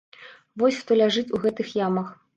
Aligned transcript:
Вось 0.61 0.79
хто 0.79 0.97
ляжыць 1.01 1.27
у 1.37 1.43
гэтых 1.47 1.67
ямах. 1.87 2.13